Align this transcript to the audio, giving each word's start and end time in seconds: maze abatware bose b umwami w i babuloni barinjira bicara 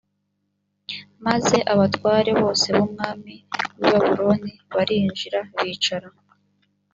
maze 1.25 1.57
abatware 1.73 2.31
bose 2.41 2.67
b 2.75 2.77
umwami 2.85 3.33
w 3.77 3.81
i 3.85 3.89
babuloni 3.91 4.53
barinjira 4.75 5.39
bicara 5.63 6.07